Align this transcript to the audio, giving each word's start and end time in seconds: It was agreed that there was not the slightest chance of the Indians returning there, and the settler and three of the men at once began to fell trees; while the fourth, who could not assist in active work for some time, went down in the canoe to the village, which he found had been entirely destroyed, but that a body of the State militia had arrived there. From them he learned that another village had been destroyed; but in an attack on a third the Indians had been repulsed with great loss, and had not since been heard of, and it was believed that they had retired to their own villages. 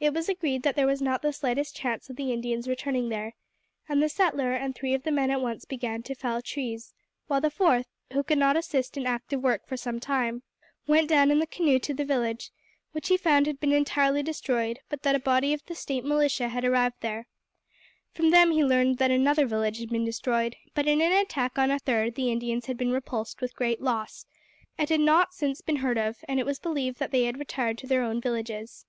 It 0.00 0.14
was 0.14 0.28
agreed 0.28 0.62
that 0.62 0.76
there 0.76 0.86
was 0.86 1.02
not 1.02 1.22
the 1.22 1.32
slightest 1.32 1.74
chance 1.74 2.08
of 2.08 2.14
the 2.14 2.32
Indians 2.32 2.68
returning 2.68 3.08
there, 3.08 3.34
and 3.88 4.00
the 4.00 4.08
settler 4.08 4.52
and 4.52 4.72
three 4.72 4.94
of 4.94 5.02
the 5.02 5.10
men 5.10 5.28
at 5.28 5.40
once 5.40 5.64
began 5.64 6.04
to 6.04 6.14
fell 6.14 6.40
trees; 6.40 6.94
while 7.26 7.40
the 7.40 7.50
fourth, 7.50 7.88
who 8.12 8.22
could 8.22 8.38
not 8.38 8.56
assist 8.56 8.96
in 8.96 9.08
active 9.08 9.42
work 9.42 9.66
for 9.66 9.76
some 9.76 9.98
time, 9.98 10.44
went 10.86 11.08
down 11.08 11.32
in 11.32 11.40
the 11.40 11.48
canoe 11.48 11.80
to 11.80 11.92
the 11.92 12.04
village, 12.04 12.52
which 12.92 13.08
he 13.08 13.16
found 13.16 13.48
had 13.48 13.58
been 13.58 13.72
entirely 13.72 14.22
destroyed, 14.22 14.78
but 14.88 15.02
that 15.02 15.16
a 15.16 15.18
body 15.18 15.52
of 15.52 15.64
the 15.66 15.74
State 15.74 16.04
militia 16.04 16.46
had 16.46 16.64
arrived 16.64 17.00
there. 17.00 17.26
From 18.14 18.30
them 18.30 18.52
he 18.52 18.62
learned 18.62 18.98
that 18.98 19.10
another 19.10 19.46
village 19.46 19.80
had 19.80 19.90
been 19.90 20.04
destroyed; 20.04 20.54
but 20.76 20.86
in 20.86 21.00
an 21.02 21.10
attack 21.10 21.58
on 21.58 21.72
a 21.72 21.78
third 21.80 22.14
the 22.14 22.30
Indians 22.30 22.66
had 22.66 22.76
been 22.76 22.92
repulsed 22.92 23.40
with 23.40 23.56
great 23.56 23.80
loss, 23.80 24.26
and 24.78 24.88
had 24.88 25.00
not 25.00 25.34
since 25.34 25.60
been 25.60 25.76
heard 25.82 25.98
of, 25.98 26.18
and 26.28 26.38
it 26.38 26.46
was 26.46 26.60
believed 26.60 27.00
that 27.00 27.10
they 27.10 27.24
had 27.24 27.36
retired 27.40 27.76
to 27.78 27.88
their 27.88 28.04
own 28.04 28.20
villages. 28.20 28.84